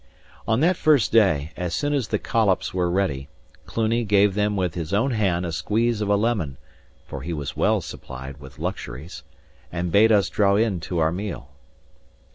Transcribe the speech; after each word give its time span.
On 0.47 0.61
that 0.61 0.77
first 0.77 1.11
day, 1.11 1.51
as 1.55 1.75
soon 1.75 1.93
as 1.93 2.07
the 2.07 2.17
collops 2.17 2.73
were 2.73 2.89
ready, 2.89 3.29
Cluny 3.67 4.03
gave 4.03 4.33
them 4.33 4.55
with 4.55 4.73
his 4.73 4.93
own 4.93 5.11
hand 5.11 5.45
a 5.45 5.51
squeeze 5.51 6.01
of 6.01 6.09
a 6.09 6.15
lemon 6.15 6.57
(for 7.05 7.21
he 7.21 7.33
was 7.33 7.55
well 7.55 7.81
supplied 7.81 8.39
with 8.39 8.57
luxuries) 8.57 9.21
and 9.71 9.91
bade 9.91 10.11
us 10.11 10.27
draw 10.27 10.55
in 10.55 10.79
to 10.79 10.97
our 10.97 11.11
meal. 11.11 11.49